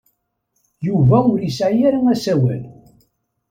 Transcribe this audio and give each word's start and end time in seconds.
Yuba 0.87 1.17
ur 1.31 1.37
yesɛi 1.41 1.81
ara 1.87 1.99
asawal. 2.13 2.63